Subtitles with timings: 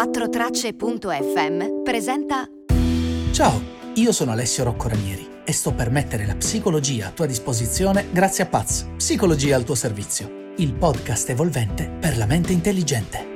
[0.00, 2.46] 4tracce.fm presenta
[3.32, 3.60] Ciao,
[3.96, 8.44] io sono Alessio Rocco Ranieri e sto per mettere la psicologia a tua disposizione grazie
[8.44, 13.28] a Paz, Psicologia al tuo servizio, il podcast evolvente per la mente intelligente.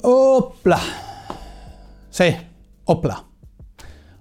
[0.00, 0.78] Opla!
[2.08, 2.34] Sì,
[2.84, 3.26] opla.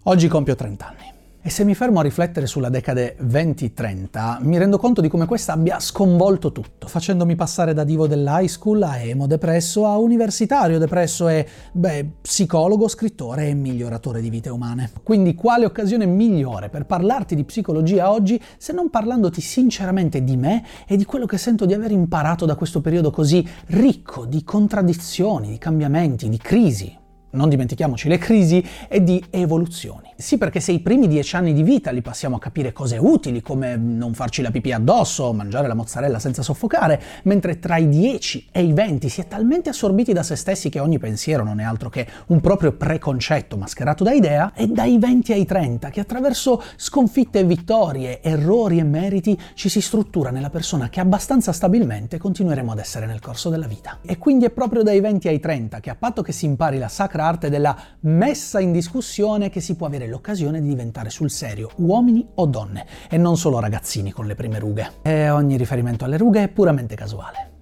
[0.04, 1.07] Oggi compio 30 anni.
[1.48, 5.54] E se mi fermo a riflettere sulla decade 20-30, mi rendo conto di come questa
[5.54, 11.29] abbia sconvolto tutto, facendomi passare da divo dell'high school a emo depresso a universitario depresso
[11.29, 14.92] e, beh, psicologo, scrittore e miglioratore di vite umane.
[15.04, 20.65] Quindi quale occasione migliore per parlarti di psicologia oggi se non parlandoti sinceramente di me
[20.86, 25.51] e di quello che sento di aver imparato da questo periodo così ricco di contraddizioni,
[25.51, 30.13] di cambiamenti, di crisi, non dimentichiamoci le crisi e di evoluzioni.
[30.15, 33.41] Sì, perché se i primi dieci anni di vita li passiamo a capire cose utili,
[33.41, 37.88] come non farci la pipì addosso, o mangiare la mozzarella senza soffocare, mentre tra i
[37.88, 41.59] 10 e i 20 si è talmente assorbiti da se stessi che ogni pensiero non
[41.59, 46.00] è altro che un proprio preconcetto mascherato da idea, e dai 20 ai 30 che
[46.00, 52.17] attraverso sconfitte e vittorie, errori e meriti ci si struttura nella persona che abbastanza stabilmente
[52.17, 54.00] continueremo ad essere nel corso della vita.
[54.02, 56.88] E quindi è proprio dai 20 ai 30 che a patto che si impari la
[56.88, 61.72] sacra arte della messa in discussione che si può avere l'occasione di diventare sul serio
[61.78, 64.92] uomini o donne e non solo ragazzini con le prime rughe.
[65.02, 67.56] E ogni riferimento alle rughe è puramente casuale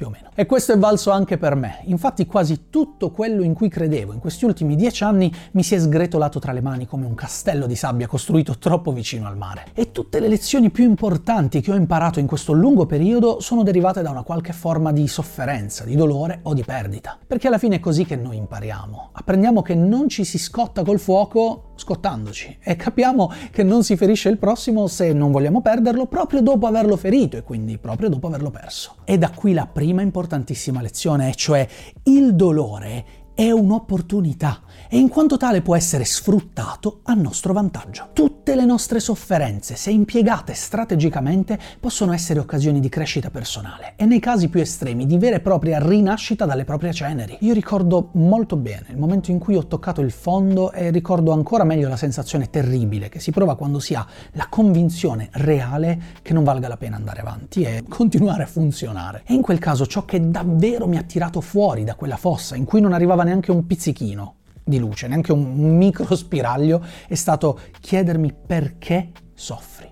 [0.00, 0.30] più o meno.
[0.34, 1.80] E questo è valso anche per me.
[1.84, 5.78] Infatti quasi tutto quello in cui credevo in questi ultimi dieci anni mi si è
[5.78, 9.66] sgretolato tra le mani come un castello di sabbia costruito troppo vicino al mare.
[9.74, 14.00] E tutte le lezioni più importanti che ho imparato in questo lungo periodo sono derivate
[14.00, 17.18] da una qualche forma di sofferenza, di dolore o di perdita.
[17.26, 19.10] Perché alla fine è così che noi impariamo.
[19.12, 24.28] Apprendiamo che non ci si scotta col fuoco scottandoci e capiamo che non si ferisce
[24.28, 28.50] il prossimo se non vogliamo perderlo proprio dopo averlo ferito e quindi proprio dopo averlo
[28.50, 28.96] perso.
[29.04, 31.66] E da qui la prima importantissima lezione, cioè
[32.04, 38.08] il dolore è un'opportunità e in quanto tale può essere sfruttato a nostro vantaggio.
[38.12, 44.18] Tutte le nostre sofferenze, se impiegate strategicamente, possono essere occasioni di crescita personale e nei
[44.18, 47.36] casi più estremi di vera e propria rinascita dalle proprie ceneri.
[47.40, 51.64] Io ricordo molto bene il momento in cui ho toccato il fondo e ricordo ancora
[51.64, 56.42] meglio la sensazione terribile che si prova quando si ha la convinzione reale che non
[56.42, 59.22] valga la pena andare avanti e continuare a funzionare.
[59.24, 62.64] E in quel caso ciò che davvero mi ha tirato fuori da quella fossa in
[62.64, 69.10] cui non arrivava un pizzichino di luce, neanche un micro spiraglio, è stato chiedermi perché
[69.34, 69.90] soffri,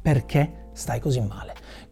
[0.00, 1.47] perché stai così male.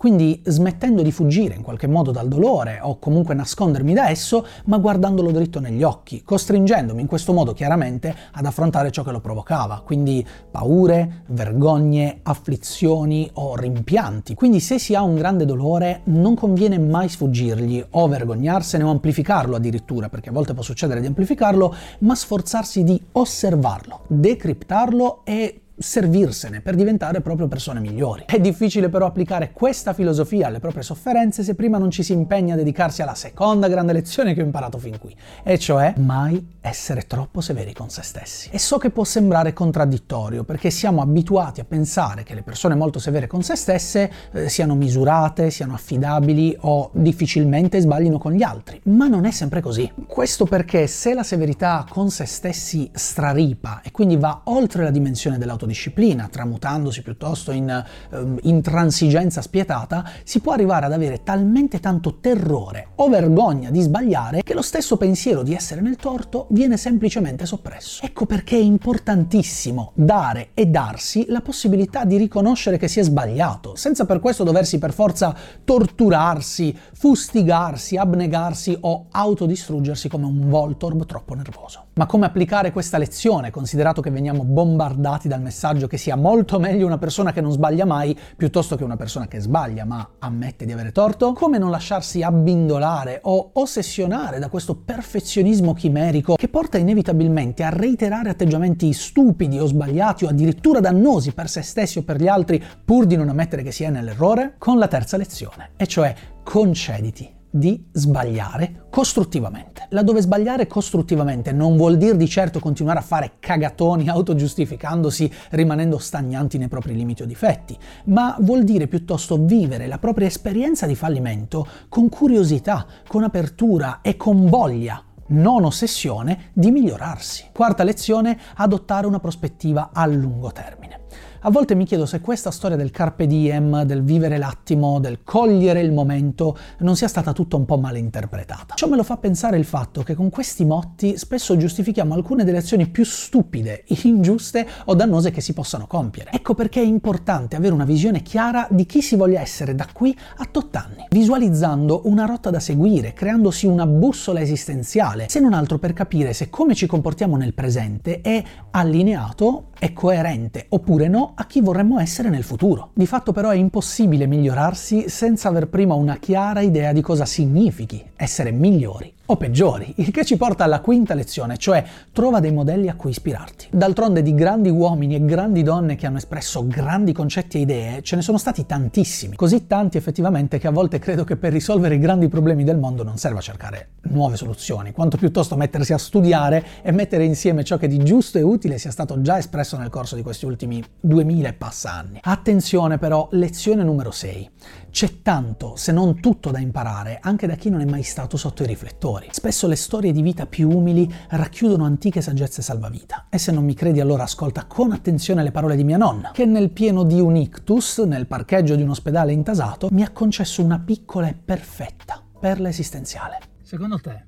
[0.07, 4.79] Quindi smettendo di fuggire in qualche modo dal dolore o comunque nascondermi da esso, ma
[4.79, 9.83] guardandolo dritto negli occhi, costringendomi in questo modo chiaramente ad affrontare ciò che lo provocava,
[9.85, 14.37] quindi paure, vergogne, afflizioni o rimpianti.
[14.37, 19.57] Quindi se si ha un grande dolore non conviene mai sfuggirgli o vergognarsene o amplificarlo
[19.57, 26.61] addirittura, perché a volte può succedere di amplificarlo, ma sforzarsi di osservarlo, decriptarlo e servirsene
[26.61, 28.25] per diventare proprio persone migliori.
[28.27, 32.55] È difficile però applicare questa filosofia alle proprie sofferenze se prima non ci si impegna
[32.55, 37.03] a dedicarsi alla seconda grande lezione che ho imparato fin qui, e cioè mai essere
[37.03, 38.49] troppo severi con se stessi.
[38.51, 42.99] E so che può sembrare contraddittorio perché siamo abituati a pensare che le persone molto
[42.99, 48.81] severe con se stesse eh, siano misurate, siano affidabili o difficilmente sbaglino con gli altri,
[48.85, 49.91] ma non è sempre così.
[50.07, 55.39] Questo perché se la severità con se stessi straripa e quindi va oltre la dimensione
[55.39, 62.19] dell'autorità, autodisciplina, tramutandosi piuttosto in eh, intransigenza spietata, si può arrivare ad avere talmente tanto
[62.21, 67.45] terrore o vergogna di sbagliare che lo stesso pensiero di essere nel torto viene semplicemente
[67.45, 68.05] soppresso.
[68.05, 73.75] Ecco perché è importantissimo dare e darsi la possibilità di riconoscere che si è sbagliato,
[73.75, 75.35] senza per questo doversi per forza
[75.65, 81.87] torturarsi, fustigarsi, abnegarsi o autodistruggersi come un Voltorb troppo nervoso.
[81.95, 85.56] Ma come applicare questa lezione, considerato che veniamo bombardati dal messaggio
[85.89, 89.41] che sia molto meglio una persona che non sbaglia mai piuttosto che una persona che
[89.41, 91.33] sbaglia ma ammette di avere torto?
[91.33, 98.31] Come non lasciarsi abbindolare o ossessionare da questo perfezionismo chimerico che porta inevitabilmente a reiterare
[98.31, 103.07] atteggiamenti stupidi o sbagliati o addirittura dannosi per se stessi o per gli altri pur
[103.07, 104.55] di non ammettere che si è nell'errore?
[104.59, 109.87] Con la terza lezione, e cioè concediti di sbagliare costruttivamente.
[109.91, 116.59] Laddove sbagliare costruttivamente non vuol dire di certo continuare a fare cagatoni autogiustificandosi rimanendo stagnanti
[116.59, 117.77] nei propri limiti o difetti,
[118.07, 124.17] ma vuol dire piuttosto vivere la propria esperienza di fallimento con curiosità, con apertura e
[124.17, 127.47] con voglia non ossessione di migliorarsi.
[127.53, 131.06] Quarta lezione, adottare una prospettiva a lungo termine.
[131.47, 135.81] A volte mi chiedo se questa storia del carpe diem, del vivere l'attimo, del cogliere
[135.81, 138.75] il momento, non sia stata tutta un po' mal interpretata.
[138.75, 142.59] Ciò me lo fa pensare il fatto che con questi motti spesso giustifichiamo alcune delle
[142.59, 146.33] azioni più stupide, ingiuste o dannose che si possano compiere.
[146.33, 150.19] Ecco perché è importante avere una visione chiara di chi si voglia essere da qui
[150.39, 155.79] a tot anni, visualizzando una rotta da seguire, creandosi una bussola esistenziale, se non altro
[155.79, 161.47] per capire se come ci comportiamo nel presente è allineato, è coerente oppure no a
[161.47, 162.91] chi vorremmo essere nel futuro.
[162.93, 168.05] Di fatto però è impossibile migliorarsi senza aver prima una chiara idea di cosa significhi
[168.17, 172.89] essere migliori o peggiori, il che ci porta alla quinta lezione, cioè trova dei modelli
[172.89, 173.69] a cui ispirarti.
[173.71, 178.17] D'altronde di grandi uomini e grandi donne che hanno espresso grandi concetti e idee ce
[178.17, 181.99] ne sono stati tantissimi, così tanti effettivamente che a volte credo che per risolvere i
[181.99, 186.93] grandi problemi del mondo non serva cercare nuove soluzioni, quanto piuttosto mettersi a studiare e
[186.93, 190.23] mettere insieme ciò che di giusto e utile sia stato già espresso nel corso di
[190.23, 192.21] questi ultimi 2000 e passa anni.
[192.23, 194.51] Attenzione però, lezione numero 6.
[194.97, 198.63] C'è tanto, se non tutto da imparare, anche da chi non è mai stato sotto
[198.63, 199.29] i riflettori.
[199.31, 203.27] Spesso le storie di vita più umili racchiudono antiche saggezze salvavita.
[203.29, 206.47] E se non mi credi allora ascolta con attenzione le parole di mia nonna, che
[206.47, 210.79] nel pieno di un ictus, nel parcheggio di un ospedale intasato, mi ha concesso una
[210.79, 213.39] piccola e perfetta perla esistenziale.
[213.61, 214.25] Secondo te,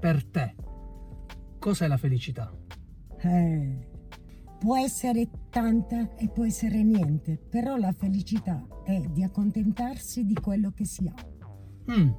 [0.00, 0.56] per te,
[1.60, 2.52] cos'è la felicità?
[3.20, 3.91] Eh,
[4.62, 10.70] può essere tanta e può essere niente, però la felicità è di accontentarsi di quello
[10.70, 11.92] che si ha.
[11.92, 12.10] Mm.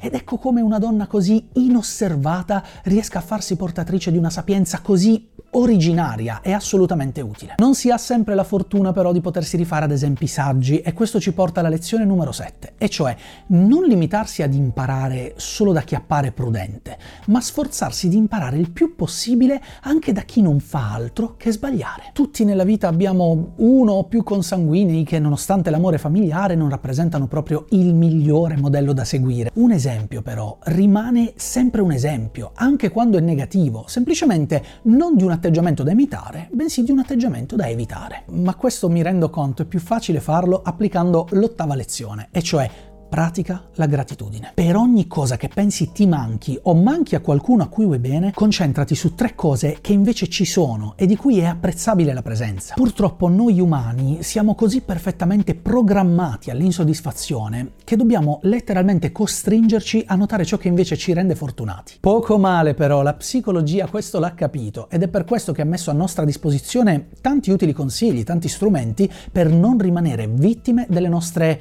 [0.00, 5.29] Ed ecco come una donna così inosservata riesca a farsi portatrice di una sapienza così
[5.52, 7.54] originaria e assolutamente utile.
[7.58, 11.18] Non si ha sempre la fortuna però di potersi rifare ad esempi saggi e questo
[11.18, 13.16] ci porta alla lezione numero 7, e cioè
[13.48, 18.94] non limitarsi ad imparare solo da chi appare prudente, ma sforzarsi di imparare il più
[18.94, 22.10] possibile anche da chi non fa altro che sbagliare.
[22.12, 27.66] Tutti nella vita abbiamo uno o più consanguinei che nonostante l'amore familiare non rappresentano proprio
[27.70, 29.50] il migliore modello da seguire.
[29.54, 35.38] Un esempio però rimane sempre un esempio, anche quando è negativo, semplicemente non di una
[35.40, 38.24] atteggiamento da imitare, bensì di un atteggiamento da evitare.
[38.26, 42.70] Ma questo mi rendo conto è più facile farlo applicando l'ottava lezione, e cioè
[43.10, 44.52] pratica la gratitudine.
[44.54, 48.32] Per ogni cosa che pensi ti manchi o manchi a qualcuno a cui vuoi bene,
[48.32, 52.74] concentrati su tre cose che invece ci sono e di cui è apprezzabile la presenza.
[52.74, 60.56] Purtroppo noi umani siamo così perfettamente programmati all'insoddisfazione che dobbiamo letteralmente costringerci a notare ciò
[60.56, 61.96] che invece ci rende fortunati.
[61.98, 65.90] Poco male però, la psicologia questo l'ha capito ed è per questo che ha messo
[65.90, 71.60] a nostra disposizione tanti utili consigli, tanti strumenti per non rimanere vittime delle nostre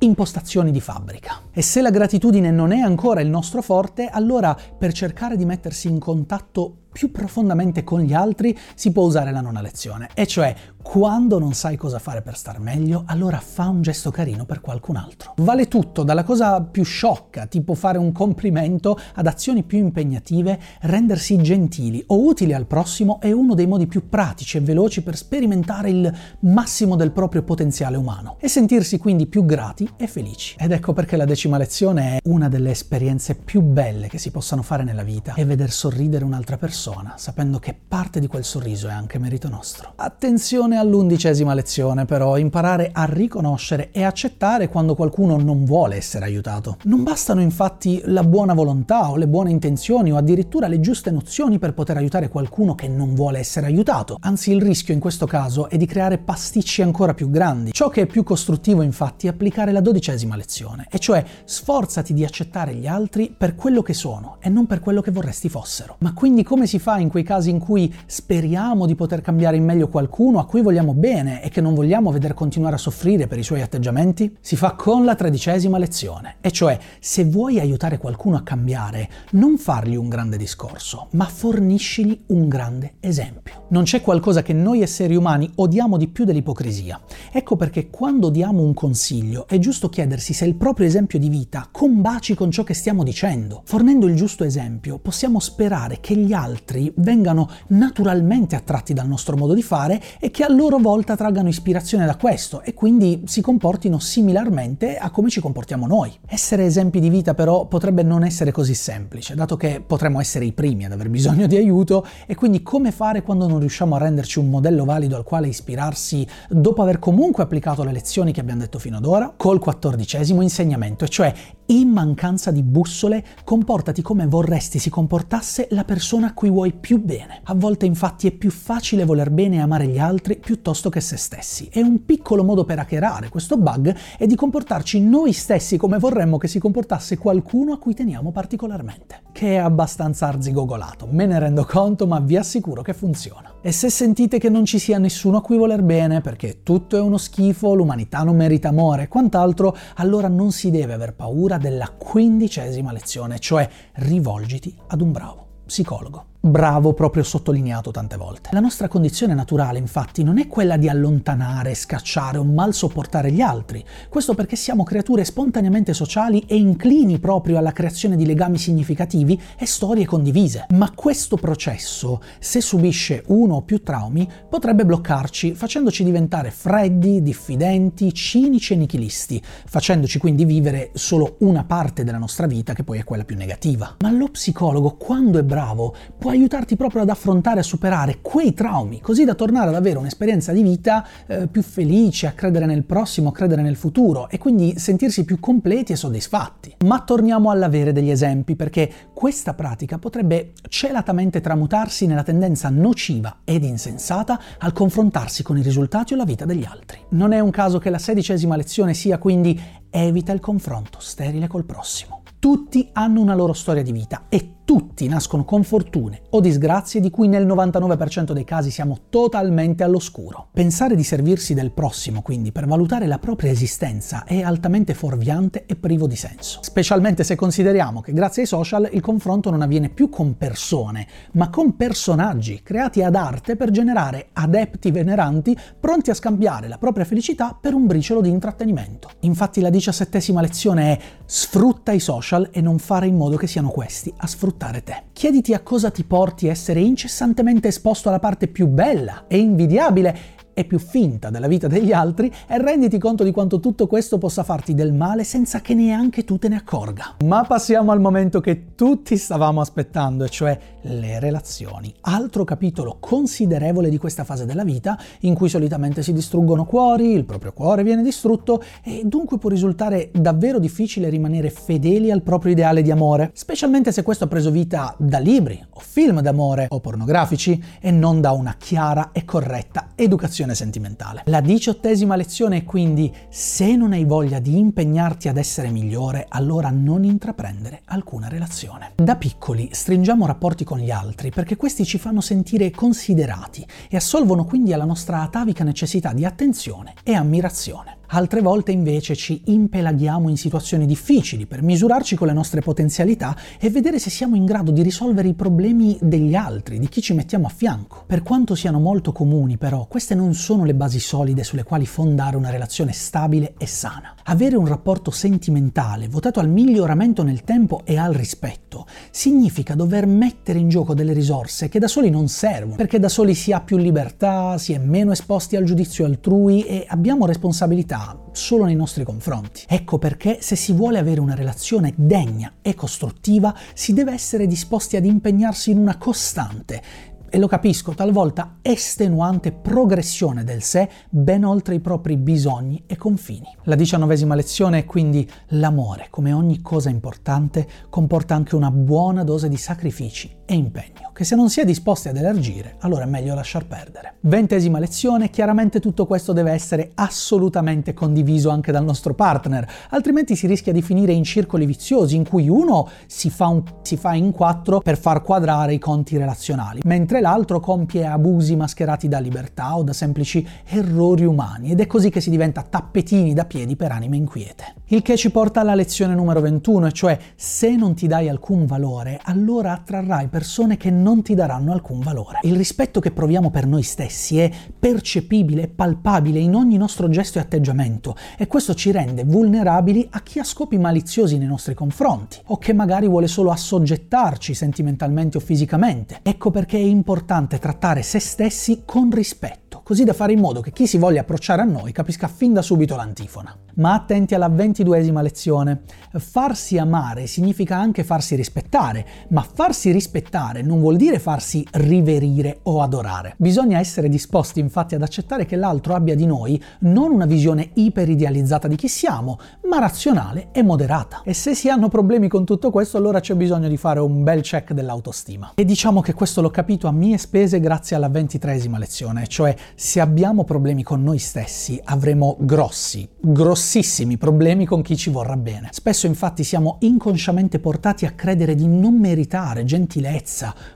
[0.00, 1.40] impostazioni di fabbrica.
[1.52, 5.88] E se la gratitudine non è ancora il nostro forte, allora per cercare di mettersi
[5.88, 10.54] in contatto più profondamente con gli altri si può usare la nona lezione, e cioè
[10.82, 14.96] quando non sai cosa fare per star meglio, allora fa un gesto carino per qualcun
[14.96, 15.34] altro.
[15.36, 21.36] Vale tutto, dalla cosa più sciocca, tipo fare un complimento, ad azioni più impegnative, rendersi
[21.42, 25.90] gentili o utili al prossimo è uno dei modi più pratici e veloci per sperimentare
[25.90, 30.56] il massimo del proprio potenziale umano e sentirsi quindi più grati e felici.
[30.58, 34.62] Ed ecco perché la decima lezione è una delle esperienze più belle che si possano
[34.62, 38.92] fare nella vita, è veder sorridere un'altra persona, sapendo che parte di quel sorriso è
[38.92, 39.94] anche merito nostro.
[39.96, 46.76] Attenzione all'undicesima lezione, però, imparare a riconoscere e accettare quando qualcuno non vuole essere aiutato.
[46.84, 51.58] Non bastano infatti la buona volontà o le buone intenzioni o addirittura le giuste nozioni
[51.58, 54.16] per poter aiutare qualcuno che non vuole essere aiutato.
[54.20, 57.72] Anzi, il rischio in questo caso è di creare pasticci ancora più grandi.
[57.72, 62.24] Ciò che è più costruttivo, infatti, è applicare la dodicesima lezione, e cioè sforzati di
[62.24, 65.96] accettare gli altri per quello che sono e non per quello che vorresti fossero.
[65.98, 69.64] Ma quindi come si fa in quei casi in cui speriamo di poter cambiare in
[69.64, 73.38] meglio qualcuno a cui vogliamo bene e che non vogliamo vedere continuare a soffrire per
[73.38, 74.36] i suoi atteggiamenti?
[74.40, 79.56] Si fa con la tredicesima lezione, e cioè se vuoi aiutare qualcuno a cambiare, non
[79.56, 83.64] fargli un grande discorso, ma forniscigli un grande esempio.
[83.68, 87.00] Non c'è qualcosa che noi esseri umani odiamo di più dell'ipocrisia.
[87.32, 91.66] Ecco perché quando diamo un consiglio è giusto chiedersi se il proprio esempio di vita
[91.70, 93.62] combaci con ciò che stiamo dicendo.
[93.64, 96.57] Fornendo il giusto esempio possiamo sperare che gli altri
[96.96, 102.06] vengano naturalmente attratti dal nostro modo di fare e che a loro volta traggano ispirazione
[102.06, 106.12] da questo e quindi si comportino similarmente a come ci comportiamo noi.
[106.26, 110.52] Essere esempi di vita però potrebbe non essere così semplice, dato che potremmo essere i
[110.52, 114.38] primi ad aver bisogno di aiuto e quindi come fare quando non riusciamo a renderci
[114.38, 118.78] un modello valido al quale ispirarsi dopo aver comunque applicato le lezioni che abbiamo detto
[118.78, 119.32] fino ad ora?
[119.36, 121.34] Col quattordicesimo insegnamento, e cioè
[121.70, 127.02] in mancanza di bussole, comportati come vorresti si comportasse la persona a cui vuoi più
[127.02, 127.40] bene.
[127.44, 131.16] A volte infatti è più facile voler bene e amare gli altri piuttosto che se
[131.16, 131.68] stessi.
[131.70, 136.38] E un piccolo modo per hackerare questo bug è di comportarci noi stessi come vorremmo
[136.38, 139.22] che si comportasse qualcuno a cui teniamo particolarmente.
[139.32, 143.52] Che è abbastanza arzigogolato, me ne rendo conto, ma vi assicuro che funziona.
[143.60, 147.00] E se sentite che non ci sia nessuno a cui voler bene, perché tutto è
[147.00, 151.88] uno schifo, l'umanità non merita amore e quant'altro, allora non si deve aver paura della
[151.88, 156.27] quindicesima lezione, cioè rivolgiti ad un bravo psicologo.
[156.40, 158.50] Bravo proprio sottolineato tante volte.
[158.52, 163.40] La nostra condizione naturale infatti non è quella di allontanare, scacciare o mal sopportare gli
[163.40, 169.38] altri, questo perché siamo creature spontaneamente sociali e inclini proprio alla creazione di legami significativi
[169.58, 170.66] e storie condivise.
[170.70, 178.14] Ma questo processo, se subisce uno o più traumi, potrebbe bloccarci facendoci diventare freddi, diffidenti,
[178.14, 183.04] cinici e nichilisti, facendoci quindi vivere solo una parte della nostra vita che poi è
[183.04, 183.96] quella più negativa.
[184.02, 188.18] Ma lo psicologo, quando è bravo, può può aiutarti proprio ad affrontare e a superare
[188.20, 192.66] quei traumi, così da tornare ad avere un'esperienza di vita eh, più felice, a credere
[192.66, 196.76] nel prossimo, a credere nel futuro e quindi sentirsi più completi e soddisfatti.
[196.84, 203.64] Ma torniamo all'avere degli esempi, perché questa pratica potrebbe celatamente tramutarsi nella tendenza nociva ed
[203.64, 206.98] insensata al confrontarsi con i risultati o la vita degli altri.
[207.10, 209.58] Non è un caso che la sedicesima lezione sia quindi
[209.88, 212.20] evita il confronto sterile col prossimo.
[212.38, 217.08] Tutti hanno una loro storia di vita e tutti nascono con fortune o disgrazie di
[217.08, 220.48] cui nel 99% dei casi siamo totalmente all'oscuro.
[220.52, 225.74] Pensare di servirsi del prossimo, quindi, per valutare la propria esistenza è altamente fuorviante e
[225.74, 226.58] privo di senso.
[226.60, 231.48] Specialmente se consideriamo che grazie ai social il confronto non avviene più con persone, ma
[231.48, 237.56] con personaggi creati ad arte per generare adepti veneranti pronti a scambiare la propria felicità
[237.58, 239.08] per un briciolo di intrattenimento.
[239.20, 243.70] Infatti la diciassettesima lezione è sfrutta i social e non fare in modo che siano
[243.70, 245.02] questi a sfruttare sfruttare te.
[245.12, 250.64] Chiediti a cosa ti porti essere incessantemente esposto alla parte più bella e invidiabile e
[250.64, 254.74] più finta della vita degli altri e renditi conto di quanto tutto questo possa farti
[254.74, 257.14] del male senza che neanche tu te ne accorga.
[257.24, 261.94] Ma passiamo al momento che tutti stavamo aspettando, e cioè le relazioni.
[262.00, 267.24] Altro capitolo considerevole di questa fase della vita in cui solitamente si distruggono cuori, il
[267.24, 272.82] proprio cuore viene distrutto e dunque può risultare davvero difficile rimanere fedeli al proprio ideale
[272.82, 277.62] di amore, specialmente se questo ha preso vita da libri o film d'amore o pornografici
[277.80, 281.22] e non da una chiara e corretta educazione relazione sentimentale.
[281.26, 286.70] La diciottesima lezione è quindi se non hai voglia di impegnarti ad essere migliore, allora
[286.70, 288.92] non intraprendere alcuna relazione.
[288.96, 294.44] Da piccoli stringiamo rapporti con gli altri perché questi ci fanno sentire considerati e assolvono
[294.44, 297.97] quindi alla nostra atavica necessità di attenzione e ammirazione.
[298.10, 303.68] Altre volte invece ci impelaghiamo in situazioni difficili per misurarci con le nostre potenzialità e
[303.68, 307.48] vedere se siamo in grado di risolvere i problemi degli altri, di chi ci mettiamo
[307.48, 308.04] a fianco.
[308.06, 312.38] Per quanto siano molto comuni però, queste non sono le basi solide sulle quali fondare
[312.38, 314.14] una relazione stabile e sana.
[314.24, 320.58] Avere un rapporto sentimentale votato al miglioramento nel tempo e al rispetto significa dover mettere
[320.58, 323.76] in gioco delle risorse che da soli non servono, perché da soli si ha più
[323.76, 327.96] libertà, si è meno esposti al giudizio altrui e abbiamo responsabilità
[328.32, 329.64] solo nei nostri confronti.
[329.68, 334.96] Ecco perché se si vuole avere una relazione degna e costruttiva si deve essere disposti
[334.96, 336.82] ad impegnarsi in una costante
[337.30, 343.54] e lo capisco, talvolta estenuante progressione del sé ben oltre i propri bisogni e confini.
[343.64, 349.48] La diciannovesima lezione è quindi l'amore, come ogni cosa importante, comporta anche una buona dose
[349.48, 353.34] di sacrifici e impegno, che se non si è disposti ad elargire, allora è meglio
[353.34, 354.14] lasciar perdere.
[354.20, 360.46] Ventesima lezione, chiaramente tutto questo deve essere assolutamente condiviso anche dal nostro partner, altrimenti si
[360.46, 364.32] rischia di finire in circoli viziosi in cui uno si fa, un, si fa in
[364.32, 369.82] quattro per far quadrare i conti relazionali, mentre l'altro compie abusi mascherati da libertà o
[369.82, 374.16] da semplici errori umani ed è così che si diventa tappetini da piedi per anime
[374.16, 374.76] inquiete.
[374.86, 378.64] Il che ci porta alla lezione numero 21, e cioè se non ti dai alcun
[378.64, 382.38] valore, allora attrarrai persone che non ti daranno alcun valore.
[382.42, 387.38] Il rispetto che proviamo per noi stessi è percepibile e palpabile in ogni nostro gesto
[387.38, 392.38] e atteggiamento e questo ci rende vulnerabili a chi ha scopi maliziosi nei nostri confronti
[392.46, 396.20] o che magari vuole solo assoggettarci sentimentalmente o fisicamente.
[396.22, 400.70] Ecco perché è importante trattare se stessi con rispetto, così da fare in modo che
[400.70, 405.22] chi si voglia approcciare a noi capisca fin da subito l'antifona ma attenti alla ventiduesima
[405.22, 405.82] lezione.
[406.12, 410.27] Farsi amare significa anche farsi rispettare, ma farsi rispettare
[410.62, 413.34] non vuol dire farsi riverire o adorare.
[413.38, 418.68] Bisogna essere disposti infatti ad accettare che l'altro abbia di noi non una visione iperidealizzata
[418.68, 421.22] di chi siamo, ma razionale e moderata.
[421.24, 424.42] E se si hanno problemi con tutto questo, allora c'è bisogno di fare un bel
[424.42, 425.52] check dell'autostima.
[425.54, 430.00] E diciamo che questo l'ho capito a mie spese grazie alla ventitresima lezione, cioè se
[430.00, 435.68] abbiamo problemi con noi stessi, avremo grossi, grossissimi problemi con chi ci vorrà bene.
[435.72, 440.17] Spesso infatti siamo inconsciamente portati a credere di non meritare gentilezza,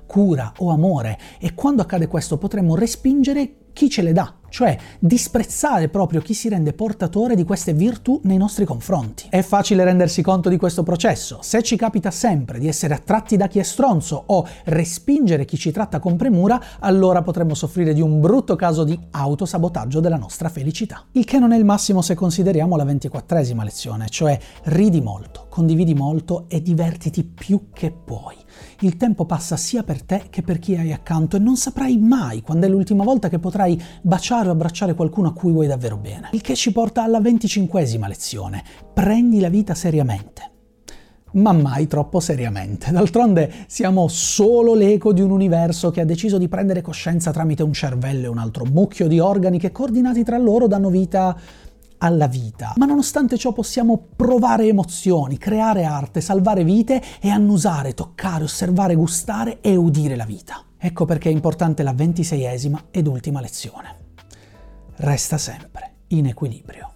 [0.07, 1.19] cura o amore.
[1.39, 6.51] E quando accade questo potremmo respingere chi ce le dà, cioè disprezzare proprio chi si
[6.51, 9.25] rende portatore di queste virtù nei nostri confronti.
[9.31, 11.39] È facile rendersi conto di questo processo.
[11.41, 15.73] Se ci capita sempre di essere attratti da chi è stronzo o respingere chi ci
[15.73, 21.07] tratta con premura, allora potremmo soffrire di un brutto caso di autosabotaggio della nostra felicità.
[21.13, 25.95] Il che non è il massimo se consideriamo la ventiquattresima lezione, cioè ridi molto, condividi
[25.95, 28.37] molto e divertiti più che puoi.
[28.81, 32.43] Il tempo passa sia per te che per chi hai accanto e non saprai mai
[32.43, 36.31] quando è l'ultima volta che potrai baciare o abbracciare qualcuno a cui vuoi davvero bene.
[36.33, 38.63] Il che ci porta alla venticinquesima lezione.
[38.93, 40.51] Prendi la vita seriamente
[41.33, 42.91] ma mai troppo seriamente.
[42.91, 47.73] D'altronde siamo solo l'eco di un universo che ha deciso di prendere coscienza tramite un
[47.73, 51.37] cervello e un altro mucchio di organi che coordinati tra loro danno vita
[51.99, 52.75] alla vita.
[52.77, 59.59] Ma nonostante ciò possiamo provare emozioni, creare arte, salvare vite e annusare, toccare, osservare, gustare
[59.61, 60.63] e udire la vita.
[60.77, 64.01] Ecco perché è importante la ventiseiesima ed ultima lezione.
[65.05, 66.95] Resta sempre in equilibrio.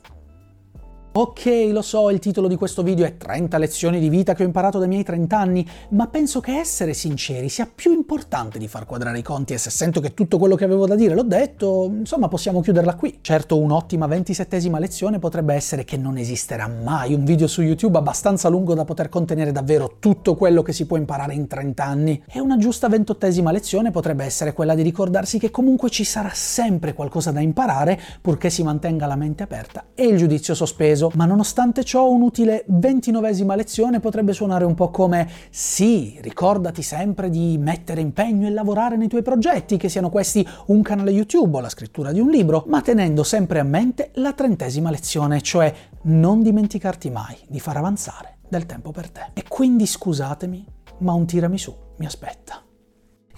[1.18, 4.44] Ok, lo so, il titolo di questo video è 30 lezioni di vita che ho
[4.44, 8.84] imparato dai miei 30 anni, ma penso che essere sinceri sia più importante di far
[8.84, 11.90] quadrare i conti e se sento che tutto quello che avevo da dire l'ho detto,
[11.90, 13.20] insomma possiamo chiuderla qui.
[13.22, 18.50] Certo, un'ottima 27esima lezione potrebbe essere che non esisterà mai un video su YouTube abbastanza
[18.50, 22.22] lungo da poter contenere davvero tutto quello che si può imparare in 30 anni.
[22.30, 26.92] E una giusta 28esima lezione potrebbe essere quella di ricordarsi che comunque ci sarà sempre
[26.92, 31.84] qualcosa da imparare purché si mantenga la mente aperta e il giudizio sospeso ma nonostante
[31.84, 38.46] ciò un'utile ventinovesima lezione potrebbe suonare un po' come sì, ricordati sempre di mettere impegno
[38.46, 42.20] e lavorare nei tuoi progetti, che siano questi un canale YouTube o la scrittura di
[42.20, 45.72] un libro, ma tenendo sempre a mente la trentesima lezione, cioè
[46.02, 49.30] non dimenticarti mai di far avanzare del tempo per te.
[49.32, 50.64] E quindi scusatemi,
[50.98, 52.65] ma un tiramisù mi aspetta.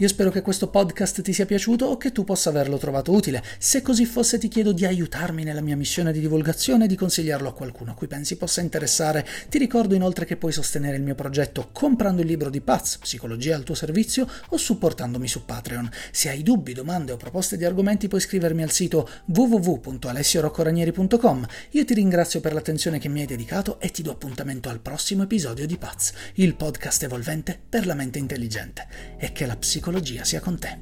[0.00, 3.42] Io spero che questo podcast ti sia piaciuto o che tu possa averlo trovato utile.
[3.58, 7.48] Se così fosse ti chiedo di aiutarmi nella mia missione di divulgazione e di consigliarlo
[7.48, 9.26] a qualcuno a cui pensi possa interessare.
[9.48, 13.56] Ti ricordo inoltre che puoi sostenere il mio progetto comprando il libro di Paz, Psicologia
[13.56, 15.90] al tuo servizio o supportandomi su Patreon.
[16.12, 21.44] Se hai dubbi, domande o proposte di argomenti puoi scrivermi al sito www.alessioroccoranieri.com.
[21.70, 25.24] Io ti ringrazio per l'attenzione che mi hai dedicato e ti do appuntamento al prossimo
[25.24, 28.86] episodio di Paz, il podcast evolvente per la mente intelligente.
[29.18, 30.78] E che la psicologia psicologia sia con te.